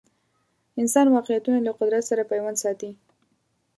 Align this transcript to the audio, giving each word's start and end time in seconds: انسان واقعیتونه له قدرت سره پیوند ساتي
انسان 0.81 1.05
واقعیتونه 1.15 1.59
له 1.65 1.71
قدرت 1.79 2.03
سره 2.09 2.27
پیوند 2.31 2.57
ساتي 2.63 2.89